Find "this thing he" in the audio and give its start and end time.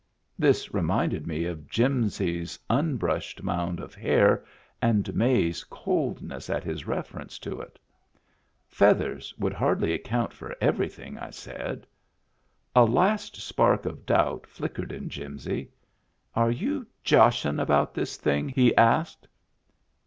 17.93-18.75